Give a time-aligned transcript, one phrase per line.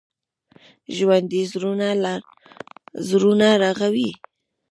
[0.95, 1.41] ژوندي
[3.07, 4.09] زړونه رغوي